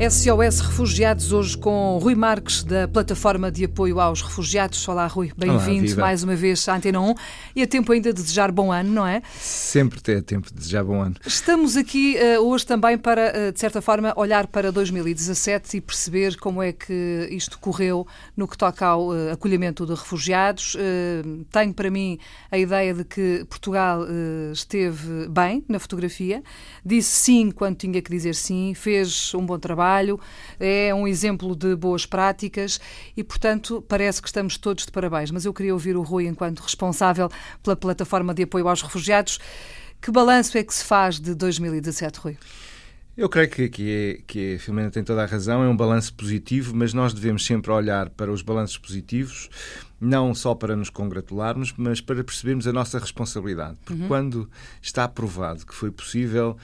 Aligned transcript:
SOS 0.00 0.60
Refugiados, 0.60 1.30
hoje 1.30 1.58
com 1.58 1.98
Rui 1.98 2.14
Marques, 2.14 2.64
da 2.64 2.88
Plataforma 2.88 3.52
de 3.52 3.66
Apoio 3.66 4.00
aos 4.00 4.22
Refugiados. 4.22 4.88
Olá, 4.88 5.06
Rui, 5.06 5.30
bem-vindo 5.36 5.94
mais 6.00 6.22
uma 6.22 6.34
vez 6.34 6.66
à 6.70 6.76
Antena 6.76 7.02
1. 7.02 7.14
E 7.54 7.62
a 7.62 7.66
tempo 7.66 7.92
ainda 7.92 8.10
de 8.10 8.22
desejar 8.22 8.50
bom 8.50 8.72
ano, 8.72 8.90
não 8.90 9.06
é? 9.06 9.20
Sempre 9.38 10.00
tem 10.00 10.22
tempo 10.22 10.48
de 10.48 10.54
desejar 10.54 10.84
bom 10.84 11.02
ano. 11.02 11.16
Estamos 11.26 11.76
aqui 11.76 12.16
uh, 12.16 12.40
hoje 12.40 12.64
também 12.64 12.96
para, 12.96 13.30
uh, 13.48 13.52
de 13.52 13.60
certa 13.60 13.82
forma, 13.82 14.14
olhar 14.16 14.46
para 14.46 14.72
2017 14.72 15.76
e 15.76 15.80
perceber 15.82 16.38
como 16.38 16.62
é 16.62 16.72
que 16.72 17.28
isto 17.30 17.58
correu 17.58 18.06
no 18.34 18.48
que 18.48 18.56
toca 18.56 18.86
ao 18.86 19.08
uh, 19.08 19.32
acolhimento 19.32 19.84
de 19.84 19.92
refugiados. 19.92 20.78
tenho 21.52 21.74
para 21.74 21.90
mim 21.90 22.18
a 22.50 22.56
ideia 22.56 22.94
de 22.94 23.04
que 23.04 23.44
Portugal 23.50 24.06
esteve 24.50 25.28
bem 25.28 25.62
na 25.68 25.78
fotografia, 25.78 26.42
disse 26.84 27.10
sim 27.10 27.50
quando 27.50 27.76
tinha 27.76 28.00
que 28.00 28.10
dizer 28.10 28.34
sim, 28.34 28.72
fez 28.74 29.34
um 29.34 29.44
bom 29.44 29.58
trabalho 29.58 29.89
trabalho, 29.90 30.20
é 30.58 30.94
um 30.94 31.06
exemplo 31.06 31.56
de 31.56 31.74
boas 31.74 32.06
práticas 32.06 32.80
e, 33.16 33.24
portanto, 33.24 33.84
parece 33.88 34.22
que 34.22 34.28
estamos 34.28 34.56
todos 34.56 34.86
de 34.86 34.92
parabéns. 34.92 35.30
Mas 35.30 35.44
eu 35.44 35.52
queria 35.52 35.72
ouvir 35.72 35.96
o 35.96 36.02
Rui, 36.02 36.26
enquanto 36.26 36.60
responsável 36.60 37.28
pela 37.62 37.74
plataforma 37.74 38.32
de 38.32 38.44
apoio 38.44 38.68
aos 38.68 38.82
refugiados. 38.82 39.38
Que 40.00 40.10
balanço 40.10 40.56
é 40.56 40.62
que 40.62 40.72
se 40.72 40.84
faz 40.84 41.18
de 41.20 41.34
2017, 41.34 42.20
Rui? 42.20 42.38
Eu 43.16 43.28
creio 43.28 43.50
que, 43.50 43.68
que, 43.68 43.90
é, 43.90 44.22
que 44.26 44.54
a 44.54 44.58
Filomena 44.58 44.90
tem 44.90 45.04
toda 45.04 45.22
a 45.22 45.26
razão, 45.26 45.62
é 45.62 45.68
um 45.68 45.76
balanço 45.76 46.14
positivo, 46.14 46.74
mas 46.74 46.94
nós 46.94 47.12
devemos 47.12 47.44
sempre 47.44 47.70
olhar 47.70 48.08
para 48.08 48.32
os 48.32 48.40
balanços 48.40 48.78
positivos, 48.78 49.50
não 50.00 50.34
só 50.34 50.54
para 50.54 50.74
nos 50.74 50.88
congratularmos, 50.88 51.74
mas 51.76 52.00
para 52.00 52.24
percebermos 52.24 52.66
a 52.66 52.72
nossa 52.72 52.98
responsabilidade. 52.98 53.76
Porque 53.84 54.00
uhum. 54.00 54.08
quando 54.08 54.50
está 54.80 55.06
provado 55.06 55.66
que 55.66 55.74
foi 55.74 55.90
possível 55.90 56.56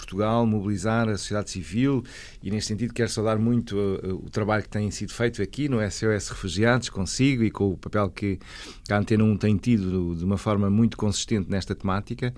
Portugal, 0.00 0.46
mobilizar 0.46 1.08
a 1.08 1.16
sociedade 1.16 1.50
civil 1.50 2.02
e, 2.42 2.50
nesse 2.50 2.68
sentido, 2.68 2.94
quero 2.94 3.08
saudar 3.08 3.38
muito 3.38 3.76
uh, 3.76 4.24
o 4.24 4.30
trabalho 4.30 4.62
que 4.62 4.68
tem 4.68 4.90
sido 4.90 5.12
feito 5.12 5.42
aqui 5.42 5.68
no 5.68 5.78
SOS 5.78 6.30
Refugiados, 6.30 6.88
consigo 6.88 7.44
e 7.44 7.50
com 7.50 7.70
o 7.70 7.76
papel 7.76 8.10
que 8.10 8.38
a 8.90 8.96
Antena 8.96 9.24
1 9.24 9.36
tem 9.36 9.56
tido 9.56 10.14
de 10.16 10.24
uma 10.24 10.38
forma 10.38 10.70
muito 10.70 10.96
consistente 10.96 11.50
nesta 11.50 11.74
temática. 11.74 12.34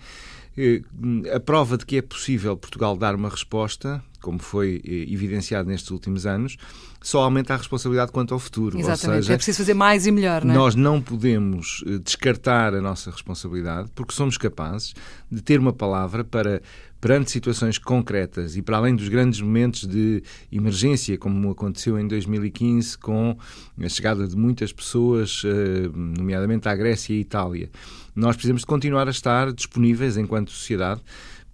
Uh, 0.56 1.34
a 1.34 1.40
prova 1.40 1.78
de 1.78 1.86
que 1.86 1.96
é 1.96 2.02
possível 2.02 2.56
Portugal 2.56 2.96
dar 2.96 3.14
uma 3.14 3.28
resposta, 3.28 4.02
como 4.22 4.38
foi 4.38 4.76
uh, 4.76 5.12
evidenciado 5.12 5.68
nestes 5.68 5.90
últimos 5.90 6.24
anos, 6.24 6.56
só 7.02 7.22
aumenta 7.22 7.52
a 7.52 7.56
responsabilidade 7.56 8.12
quanto 8.12 8.32
ao 8.32 8.40
futuro. 8.40 8.78
Exatamente, 8.78 9.24
seja, 9.24 9.34
é 9.34 9.36
preciso 9.36 9.58
fazer 9.58 9.74
mais 9.74 10.06
e 10.06 10.10
melhor, 10.10 10.44
não 10.44 10.54
é? 10.54 10.56
Nós 10.56 10.74
não 10.74 11.02
podemos 11.02 11.84
descartar 12.02 12.74
a 12.74 12.80
nossa 12.80 13.10
responsabilidade, 13.10 13.90
porque 13.94 14.14
somos 14.14 14.38
capazes 14.38 14.94
de 15.30 15.42
ter 15.42 15.58
uma 15.58 15.72
palavra 15.72 16.24
para 16.24 16.62
perante 17.02 17.32
situações 17.32 17.78
concretas 17.78 18.56
e 18.56 18.62
para 18.62 18.76
além 18.76 18.94
dos 18.94 19.08
grandes 19.08 19.40
momentos 19.40 19.88
de 19.88 20.22
emergência, 20.52 21.18
como 21.18 21.50
aconteceu 21.50 21.98
em 21.98 22.06
2015 22.06 22.96
com 22.96 23.36
a 23.82 23.88
chegada 23.88 24.24
de 24.28 24.36
muitas 24.36 24.72
pessoas, 24.72 25.42
eh, 25.44 25.90
nomeadamente 25.92 26.68
à 26.68 26.76
Grécia 26.76 27.12
e 27.12 27.18
à 27.18 27.20
Itália, 27.20 27.70
nós 28.14 28.36
precisamos 28.36 28.62
de 28.62 28.66
continuar 28.66 29.08
a 29.08 29.10
estar 29.10 29.52
disponíveis 29.52 30.16
enquanto 30.16 30.52
sociedade 30.52 31.00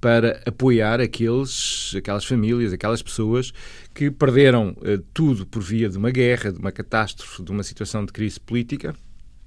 para 0.00 0.40
apoiar 0.46 1.00
aqueles, 1.00 1.92
aquelas 1.96 2.24
famílias, 2.24 2.72
aquelas 2.72 3.02
pessoas 3.02 3.52
que 3.94 4.10
perderam 4.10 4.70
uh, 4.78 4.98
tudo 5.12 5.44
por 5.46 5.62
via 5.62 5.88
de 5.88 5.98
uma 5.98 6.10
guerra, 6.10 6.52
de 6.52 6.58
uma 6.58 6.70
catástrofe, 6.70 7.42
de 7.42 7.50
uma 7.50 7.62
situação 7.62 8.04
de 8.04 8.12
crise 8.12 8.38
política 8.38 8.94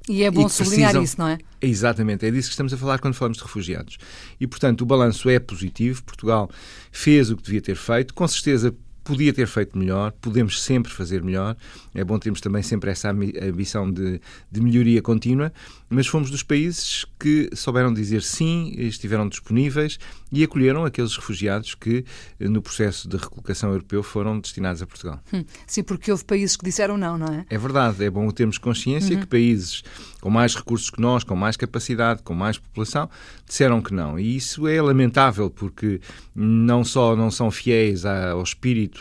e 0.09 0.23
é 0.23 0.31
bom 0.31 0.47
e 0.47 0.49
sublinhar 0.49 0.91
precisam... 0.91 1.03
isso, 1.03 1.15
não 1.19 1.27
é? 1.27 1.37
Exatamente, 1.61 2.25
é 2.25 2.31
disso 2.31 2.49
que 2.49 2.53
estamos 2.53 2.73
a 2.73 2.77
falar 2.77 2.99
quando 2.99 3.13
falamos 3.13 3.37
de 3.37 3.43
refugiados. 3.43 3.97
E, 4.39 4.47
portanto, 4.47 4.81
o 4.81 4.85
balanço 4.85 5.29
é 5.29 5.39
positivo. 5.39 6.03
Portugal 6.03 6.49
fez 6.91 7.29
o 7.29 7.37
que 7.37 7.43
devia 7.43 7.61
ter 7.61 7.75
feito. 7.75 8.13
Com 8.13 8.27
certeza 8.27 8.75
podia 9.03 9.33
ter 9.33 9.47
feito 9.47 9.77
melhor, 9.77 10.11
podemos 10.21 10.61
sempre 10.61 10.91
fazer 10.91 11.23
melhor. 11.23 11.55
É 11.93 12.03
bom 12.03 12.17
termos 12.19 12.41
também 12.41 12.61
sempre 12.61 12.91
essa 12.91 13.09
ambição 13.09 13.91
de, 13.91 14.21
de, 14.51 14.61
melhoria 14.61 15.01
contínua, 15.01 15.51
mas 15.89 16.07
fomos 16.07 16.29
dos 16.29 16.43
países 16.43 17.05
que 17.19 17.49
souberam 17.53 17.93
dizer 17.93 18.21
sim, 18.21 18.73
estiveram 18.77 19.27
disponíveis 19.27 19.97
e 20.31 20.43
acolheram 20.43 20.85
aqueles 20.85 21.15
refugiados 21.15 21.75
que, 21.75 22.05
no 22.39 22.61
processo 22.61 23.07
de 23.07 23.17
recolocação 23.17 23.71
europeu, 23.71 24.01
foram 24.03 24.39
destinados 24.39 24.81
a 24.81 24.87
Portugal. 24.87 25.19
Hum, 25.33 25.43
sim, 25.67 25.83
porque 25.83 26.11
houve 26.11 26.23
países 26.23 26.55
que 26.55 26.63
disseram 26.63 26.97
não, 26.97 27.17
não 27.17 27.27
é? 27.27 27.45
É 27.49 27.57
verdade, 27.57 28.03
é 28.03 28.09
bom 28.09 28.29
termos 28.31 28.57
consciência 28.57 29.15
uhum. 29.15 29.21
que 29.21 29.27
países 29.27 29.83
com 30.21 30.29
mais 30.29 30.55
recursos 30.55 30.89
que 30.89 31.01
nós, 31.01 31.23
com 31.23 31.35
mais 31.35 31.57
capacidade, 31.57 32.21
com 32.21 32.33
mais 32.33 32.57
população, 32.57 33.09
disseram 33.45 33.81
que 33.81 33.93
não. 33.93 34.19
E 34.19 34.35
isso 34.37 34.67
é 34.67 34.79
lamentável, 34.81 35.49
porque 35.49 35.99
não 36.33 36.83
só 36.83 37.15
não 37.15 37.31
são 37.31 37.49
fiéis 37.49 38.05
ao 38.05 38.41
espírito 38.41 39.00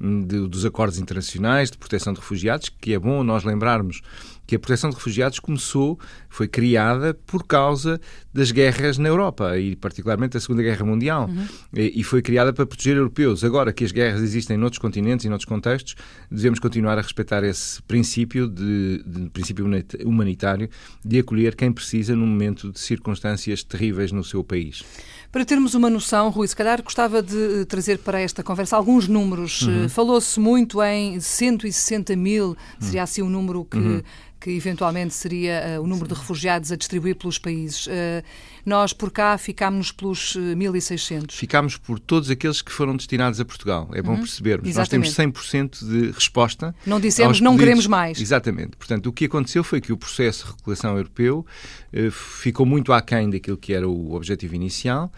de, 0.00 0.46
dos 0.46 0.64
acordos 0.64 0.98
internacionais 0.98 1.70
de 1.70 1.78
proteção 1.78 2.12
de 2.12 2.20
refugiados, 2.20 2.68
que 2.68 2.92
é 2.92 2.98
bom 2.98 3.24
nós 3.24 3.44
lembrarmos 3.44 4.02
que 4.46 4.54
a 4.54 4.58
proteção 4.58 4.90
de 4.90 4.96
refugiados 4.96 5.40
começou, 5.40 5.98
foi 6.28 6.46
criada 6.46 7.14
por 7.26 7.44
causa 7.44 8.00
das 8.32 8.52
guerras 8.52 8.96
na 8.96 9.08
Europa 9.08 9.58
e 9.58 9.74
particularmente 9.74 10.36
a 10.36 10.40
Segunda 10.40 10.62
Guerra 10.62 10.84
Mundial 10.84 11.28
uhum. 11.28 11.46
e 11.72 12.02
foi 12.04 12.22
criada 12.22 12.52
para 12.52 12.64
proteger 12.64 12.96
europeus. 12.96 13.42
Agora 13.42 13.72
que 13.72 13.84
as 13.84 13.90
guerras 13.90 14.22
existem 14.22 14.56
noutros 14.56 14.78
continentes 14.78 15.26
e 15.26 15.28
noutros 15.28 15.48
contextos, 15.48 15.96
devemos 16.30 16.60
continuar 16.60 16.96
a 16.96 17.02
respeitar 17.02 17.42
esse 17.42 17.82
princípio 17.82 18.48
de, 18.48 19.02
de 19.04 19.30
princípio 19.30 19.66
humanitário 20.04 20.68
de 21.04 21.18
acolher 21.18 21.56
quem 21.56 21.72
precisa 21.72 22.14
num 22.14 22.26
momento 22.26 22.70
de 22.70 22.78
circunstâncias 22.78 23.64
terríveis 23.64 24.12
no 24.12 24.22
seu 24.22 24.44
país. 24.44 24.84
Para 25.32 25.44
termos 25.44 25.74
uma 25.74 25.90
noção, 25.90 26.30
Rui, 26.30 26.46
se 26.46 26.56
calhar 26.56 26.82
gostava 26.82 27.22
de 27.22 27.64
trazer 27.66 27.98
para 27.98 28.20
esta 28.20 28.42
conversa 28.42 28.76
alguns 28.76 29.08
números. 29.08 29.62
Uhum. 29.62 29.85
Falou-se 29.88 30.38
muito 30.38 30.82
em 30.82 31.20
160 31.20 32.16
mil, 32.16 32.56
seria 32.80 33.02
assim 33.02 33.22
o 33.22 33.26
um 33.26 33.30
número 33.30 33.64
que, 33.64 33.76
uhum 33.76 34.02
que 34.46 34.50
eventualmente 34.50 35.12
seria 35.12 35.78
uh, 35.78 35.82
o 35.82 35.86
número 35.88 36.06
Sim. 36.06 36.14
de 36.14 36.20
refugiados 36.20 36.70
a 36.70 36.76
distribuir 36.76 37.16
pelos 37.16 37.36
países. 37.36 37.86
Uh, 37.86 38.22
nós, 38.64 38.92
por 38.92 39.10
cá, 39.10 39.36
ficámos 39.38 39.90
pelos 39.90 40.36
1.600. 40.36 41.24
Eh, 41.24 41.26
ficámos 41.30 41.76
por 41.76 41.98
todos 41.98 42.30
aqueles 42.30 42.62
que 42.62 42.72
foram 42.72 42.96
destinados 42.96 43.40
a 43.40 43.44
Portugal. 43.44 43.88
É 43.92 44.02
bom 44.02 44.12
uhum. 44.12 44.18
percebermos. 44.18 44.68
Exatamente. 44.68 45.08
Nós 45.08 45.16
temos 45.16 45.34
100% 45.34 45.88
de 45.88 46.10
resposta. 46.10 46.74
Não 46.84 47.00
dissemos, 47.00 47.40
não 47.40 47.56
queremos 47.56 47.86
mais. 47.86 48.20
Exatamente. 48.20 48.76
Portanto, 48.76 49.06
o 49.06 49.12
que 49.12 49.24
aconteceu 49.24 49.64
foi 49.64 49.80
que 49.80 49.92
o 49.92 49.96
processo 49.96 50.44
de 50.44 50.50
recuperação 50.52 50.96
europeu 50.96 51.46
uh, 51.92 52.10
ficou 52.10 52.66
muito 52.66 52.92
aquém 52.92 53.30
daquilo 53.30 53.56
que 53.56 53.72
era 53.72 53.88
o 53.88 54.14
objetivo 54.14 54.54
inicial 54.54 55.10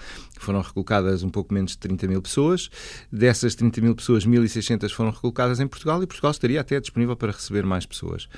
foram 0.44 0.60
recolocadas 0.60 1.22
um 1.22 1.28
pouco 1.28 1.52
menos 1.52 1.72
de 1.72 1.78
30 1.78 2.06
mil 2.06 2.22
pessoas. 2.22 2.70
Dessas 3.10 3.54
30 3.54 3.80
mil 3.80 3.94
pessoas, 3.94 4.26
1.600 4.26 4.90
foram 4.92 5.10
recolocadas 5.10 5.60
em 5.60 5.66
Portugal 5.66 6.02
e 6.02 6.06
Portugal 6.06 6.30
estaria 6.30 6.60
até 6.60 6.80
disponível 6.80 7.16
para 7.16 7.32
receber 7.32 7.64
mais 7.64 7.86
pessoas. 7.86 8.28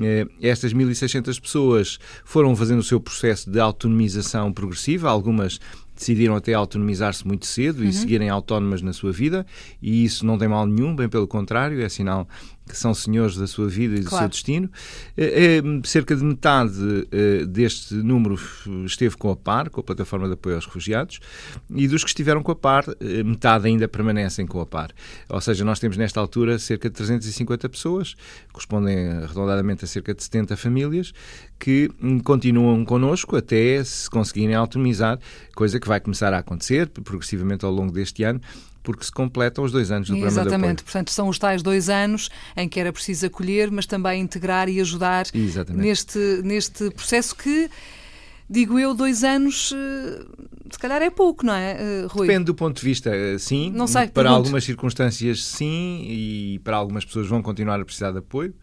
Eh, 0.00 0.26
estas 0.40 0.72
1.600 0.72 1.40
pessoas 1.40 1.98
foram 2.24 2.54
fazendo 2.56 2.80
o 2.80 2.84
seu 2.84 3.00
processo 3.00 3.50
de 3.50 3.60
autonomização 3.60 4.52
progressiva, 4.52 5.08
algumas 5.08 5.60
decidiram 5.96 6.34
até 6.34 6.52
autonomizar-se 6.54 7.26
muito 7.26 7.46
cedo 7.46 7.80
uhum. 7.80 7.88
e 7.88 7.92
seguirem 7.92 8.28
autónomas 8.28 8.82
na 8.82 8.92
sua 8.92 9.12
vida, 9.12 9.46
e 9.80 10.04
isso 10.04 10.26
não 10.26 10.36
tem 10.36 10.48
mal 10.48 10.66
nenhum, 10.66 10.94
bem 10.94 11.08
pelo 11.08 11.26
contrário, 11.26 11.80
é 11.80 11.88
sinal 11.88 12.28
que 12.66 12.76
são 12.76 12.94
senhores 12.94 13.36
da 13.36 13.46
sua 13.46 13.68
vida 13.68 13.94
e 13.96 14.00
do 14.00 14.06
claro. 14.06 14.24
seu 14.24 14.28
destino. 14.28 14.70
É, 15.16 15.58
é, 15.58 15.62
cerca 15.84 16.16
de 16.16 16.24
metade 16.24 17.06
é, 17.12 17.44
deste 17.44 17.94
número 17.94 18.38
esteve 18.84 19.16
com 19.16 19.30
a 19.30 19.36
PAR, 19.36 19.70
com 19.70 19.80
a 19.80 19.84
Plataforma 19.84 20.26
de 20.26 20.34
Apoio 20.34 20.56
aos 20.56 20.66
Refugiados, 20.66 21.20
e 21.74 21.86
dos 21.86 22.02
que 22.02 22.10
estiveram 22.10 22.42
com 22.42 22.52
a 22.52 22.56
PAR, 22.56 22.84
metade 23.24 23.66
ainda 23.66 23.86
permanecem 23.86 24.46
com 24.46 24.60
a 24.60 24.66
PAR. 24.66 24.90
Ou 25.28 25.40
seja, 25.40 25.64
nós 25.64 25.78
temos 25.78 25.96
nesta 25.96 26.20
altura 26.20 26.58
cerca 26.58 26.88
de 26.88 26.96
350 26.96 27.68
pessoas, 27.68 28.14
correspondem 28.52 29.08
arredondadamente 29.08 29.84
a 29.84 29.88
cerca 29.88 30.14
de 30.14 30.22
70 30.22 30.56
famílias, 30.56 31.12
que 31.58 31.90
continuam 32.24 32.84
connosco 32.84 33.36
até 33.36 33.82
se 33.84 34.08
conseguirem 34.08 34.54
autonomizar, 34.54 35.18
coisa 35.54 35.78
que 35.78 35.88
vai 35.88 36.00
começar 36.00 36.32
a 36.32 36.38
acontecer 36.38 36.88
progressivamente 36.88 37.64
ao 37.64 37.72
longo 37.72 37.92
deste 37.92 38.22
ano, 38.24 38.40
porque 38.84 39.04
se 39.04 39.10
completam 39.10 39.64
os 39.64 39.72
dois 39.72 39.90
anos 39.90 40.08
do 40.08 40.14
Exatamente. 40.14 40.34
programa 40.34 40.44
de 40.44 40.56
Exatamente, 40.56 40.84
portanto 40.84 41.10
são 41.10 41.28
os 41.28 41.38
tais 41.38 41.62
dois 41.62 41.88
anos 41.88 42.30
em 42.56 42.68
que 42.68 42.78
era 42.78 42.92
preciso 42.92 43.26
acolher, 43.26 43.70
mas 43.70 43.86
também 43.86 44.20
integrar 44.20 44.68
e 44.68 44.78
ajudar 44.78 45.24
neste, 45.72 46.18
neste 46.44 46.90
processo 46.90 47.34
que 47.34 47.68
digo 48.48 48.78
eu, 48.78 48.94
dois 48.94 49.24
anos, 49.24 49.72
eh, 49.74 50.24
se 50.70 50.78
calhar 50.78 51.00
é 51.00 51.08
pouco, 51.08 51.46
não 51.46 51.54
é, 51.54 51.72
eh, 51.72 52.06
Rui? 52.08 52.26
Depende 52.26 52.44
do 52.44 52.54
ponto 52.54 52.78
de 52.78 52.84
vista, 52.84 53.10
eh, 53.10 53.38
sim. 53.38 53.70
Não 53.70 53.86
sei, 53.86 54.02
para 54.02 54.24
pergunto. 54.24 54.36
algumas 54.36 54.64
circunstâncias, 54.64 55.42
sim, 55.42 56.04
e 56.06 56.60
para 56.62 56.76
algumas 56.76 57.06
pessoas 57.06 57.26
vão 57.26 57.42
continuar 57.42 57.80
a 57.80 57.84
precisar 57.84 58.12
de 58.12 58.18
apoio. 58.18 58.54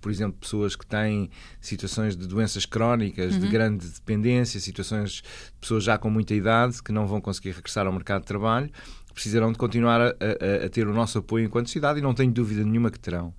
Por 0.00 0.10
exemplo, 0.10 0.38
pessoas 0.40 0.76
que 0.76 0.86
têm 0.86 1.30
situações 1.60 2.16
de 2.16 2.26
doenças 2.26 2.64
crónicas, 2.64 3.34
uhum. 3.34 3.40
de 3.40 3.48
grande 3.48 3.88
dependência, 3.88 4.60
situações 4.60 5.10
de 5.12 5.22
pessoas 5.60 5.84
já 5.84 5.98
com 5.98 6.08
muita 6.10 6.34
idade 6.34 6.82
que 6.82 6.92
não 6.92 7.06
vão 7.06 7.20
conseguir 7.20 7.50
regressar 7.50 7.86
ao 7.86 7.92
mercado 7.92 8.22
de 8.22 8.26
trabalho 8.26 8.70
precisarão 9.18 9.50
de 9.50 9.58
continuar 9.58 10.00
a, 10.00 10.06
a, 10.06 10.66
a, 10.66 10.68
ter 10.68 10.86
o 10.86 10.94
nosso 10.94 11.18
apoio 11.18 11.44
enquanto 11.44 11.68
cidade 11.68 11.98
e 11.98 12.02
não 12.02 12.14
tenho 12.14 12.30
dúvida 12.30 12.64
nenhuma 12.64 12.88
que 12.88 13.00
terão. 13.00 13.34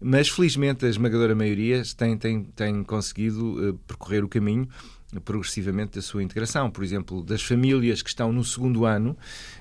mas 0.00 0.28
felizmente 0.28 0.86
a 0.86 0.88
esmagadora 0.88 1.34
maioria 1.34 1.82
tem, 1.96 2.16
tem, 2.16 2.44
tem 2.44 2.84
conseguido 2.84 3.70
uh, 3.70 3.74
percorrer 3.88 4.22
o 4.22 4.28
caminho 4.28 4.68
progressivamente 5.24 5.96
da 5.96 6.02
sua 6.02 6.22
integração. 6.22 6.70
Por 6.70 6.84
exemplo, 6.84 7.22
das 7.22 7.42
famílias 7.42 8.02
que 8.02 8.08
estão 8.08 8.32
no 8.32 8.44
segundo 8.44 8.84
ano, 8.84 9.16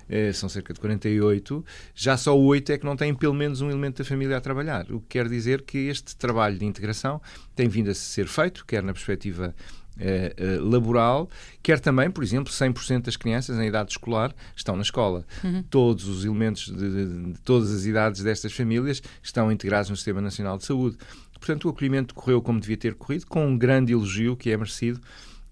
eh, 0.10 0.34
são 0.34 0.50
cerca 0.50 0.74
de 0.74 0.80
48, 0.80 1.64
já 1.94 2.18
só 2.18 2.38
8 2.38 2.72
é 2.72 2.78
que 2.78 2.86
não 2.86 2.96
têm 2.96 3.14
pelo 3.14 3.34
menos 3.34 3.62
um 3.62 3.70
elemento 3.70 4.00
da 4.00 4.10
família 4.10 4.38
a 4.38 4.42
trabalhar. 4.42 4.92
O 4.92 5.00
que 5.00 5.08
quer 5.10 5.30
dizer 5.30 5.62
que 5.62 5.78
este 5.88 6.16
trabalho 6.16 6.58
de 6.58 6.66
integração 6.66 7.22
tem 7.56 7.70
vindo 7.70 7.92
a 7.92 7.94
ser 7.94 8.28
feito, 8.28 8.66
quer 8.66 8.84
na 8.84 8.92
perspectiva 8.92 9.56
eh, 10.00 10.34
eh, 10.38 10.58
laboral, 10.60 11.30
quer 11.64 11.80
também, 11.80 12.12
por 12.12 12.24
exemplo, 12.24 12.52
100% 12.52 13.04
das 13.04 13.16
crianças 13.16 13.58
em 13.58 13.68
idade 13.68 13.92
escolar 13.92 14.34
estão 14.56 14.76
na 14.76 14.82
escola. 14.82 15.26
Uhum. 15.44 15.64
Todos 15.70 16.08
os 16.08 16.26
elementos 16.26 16.66
de, 16.66 16.76
de, 16.76 17.34
de, 17.34 17.40
todas 17.42 17.72
as 17.72 17.86
idades 17.86 18.22
destas 18.22 18.54
famílias 18.54 19.02
estão 19.24 19.52
integrados 19.52 19.90
no 19.90 19.96
Sistema 19.96 20.22
Nacional 20.22 20.58
de 20.58 20.66
Saúde. 20.66 20.98
Portanto, 21.40 21.66
o 21.66 21.70
acolhimento 21.70 22.14
correu 22.14 22.42
como 22.42 22.60
devia 22.60 22.78
ter 22.78 22.96
corrido, 22.96 23.26
com 23.28 23.48
um 23.48 23.58
grande 23.58 23.94
elogio 23.94 24.36
que 24.36 24.50
é 24.50 24.58
merecido 24.58 25.00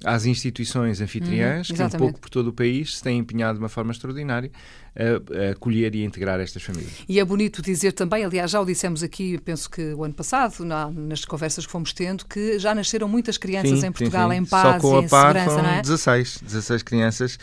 às 0.03 0.25
instituições 0.25 0.99
anfitriãs, 0.99 1.69
uhum, 1.69 1.75
que 1.75 1.83
um 1.83 1.89
pouco 1.89 2.19
por 2.19 2.29
todo 2.29 2.47
o 2.47 2.53
país 2.53 2.97
se 2.97 3.03
têm 3.03 3.19
empenhado 3.19 3.57
de 3.57 3.63
uma 3.63 3.69
forma 3.69 3.91
extraordinária 3.91 4.51
a, 4.95 5.47
a 5.47 5.51
acolher 5.51 5.93
e 5.95 6.03
a 6.03 6.05
integrar 6.05 6.39
estas 6.39 6.61
famílias. 6.63 6.93
E 7.07 7.19
é 7.19 7.25
bonito 7.25 7.61
dizer 7.61 7.93
também, 7.93 8.23
aliás, 8.23 8.51
já 8.51 8.61
o 8.61 8.65
dissemos 8.65 9.03
aqui, 9.03 9.39
penso 9.39 9.69
que 9.69 9.93
o 9.93 10.03
ano 10.03 10.13
passado, 10.13 10.63
na, 10.63 10.89
nas 10.89 11.25
conversas 11.25 11.65
que 11.65 11.71
fomos 11.71 11.93
tendo, 11.93 12.25
que 12.25 12.59
já 12.59 12.73
nasceram 12.75 13.07
muitas 13.07 13.37
crianças 13.37 13.79
sim, 13.79 13.87
em 13.87 13.91
Portugal 13.91 14.29
sim, 14.29 14.35
sim. 14.35 14.41
em 14.41 14.45
paz 14.45 14.81
Só 14.81 14.89
com 14.89 15.01
e 15.01 15.05
em 15.05 15.07
par 15.07 15.35
segurança, 15.35 15.61
não 15.61 15.69
é? 15.69 15.81
16, 15.81 16.39
16 16.43 16.83
crianças 16.83 17.39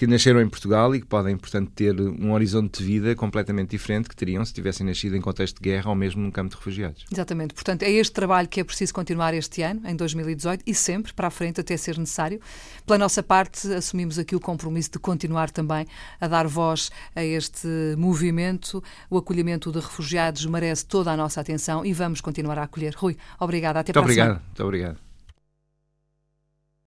que 0.00 0.06
nasceram 0.06 0.40
em 0.40 0.48
Portugal 0.48 0.94
e 0.94 1.00
que 1.00 1.06
podem, 1.06 1.36
portanto, 1.36 1.70
ter 1.74 1.94
um 2.00 2.32
horizonte 2.32 2.78
de 2.78 2.84
vida 2.84 3.14
completamente 3.14 3.70
diferente 3.70 4.08
que 4.08 4.16
teriam 4.16 4.42
se 4.44 4.52
tivessem 4.52 4.86
nascido 4.86 5.14
em 5.14 5.20
contexto 5.20 5.56
de 5.56 5.68
guerra 5.68 5.90
ou 5.90 5.94
mesmo 5.94 6.22
num 6.22 6.30
campo 6.30 6.48
de 6.48 6.56
refugiados. 6.56 7.04
Exatamente. 7.12 7.52
Portanto, 7.52 7.82
é 7.82 7.90
este 7.90 8.12
trabalho 8.12 8.48
que 8.48 8.60
é 8.60 8.64
preciso 8.64 8.94
continuar 8.94 9.34
este 9.34 9.60
ano, 9.62 9.82
em 9.84 9.94
2018, 9.94 10.62
e 10.66 10.74
sempre 10.74 11.12
para 11.12 11.28
a 11.28 11.30
frente 11.30 11.60
até 11.60 11.76
ser 11.76 11.98
necessário. 11.98 12.40
Pela 12.86 12.98
nossa 12.98 13.22
parte, 13.22 13.70
assumimos 13.72 14.18
aqui 14.18 14.34
o 14.34 14.40
compromisso 14.40 14.90
de 14.92 14.98
continuar 14.98 15.50
também 15.50 15.86
a 16.18 16.26
dar 16.26 16.46
voz 16.46 16.89
a 17.14 17.24
este 17.24 17.68
movimento. 17.96 18.82
O 19.08 19.18
acolhimento 19.18 19.70
de 19.72 19.78
refugiados 19.78 20.44
merece 20.46 20.86
toda 20.86 21.12
a 21.12 21.16
nossa 21.16 21.40
atenção 21.40 21.84
e 21.84 21.92
vamos 21.92 22.20
continuar 22.20 22.58
a 22.58 22.64
acolher. 22.64 22.94
Rui, 22.96 23.16
obrigada. 23.38 23.80
Até 23.80 23.90
Muito 23.90 23.94
para 23.94 24.02
obrigado. 24.02 24.26
a 24.26 24.28
semana. 24.30 24.44
Muito 24.46 24.64
obrigado. 24.64 25.09